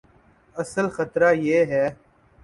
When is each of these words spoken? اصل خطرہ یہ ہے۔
اصل 0.55 0.85
خطرہ 0.89 1.29
یہ 1.47 1.65
ہے۔ 1.65 1.85